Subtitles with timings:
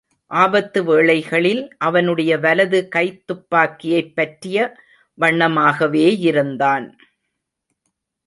[0.27, 4.75] ஆபத்து வேளைகளில் அவனுடைய வலது கைதுப்பாக்கியைப் பற்றிய
[5.17, 6.91] வண்ணமாகவேயிருந்தான்.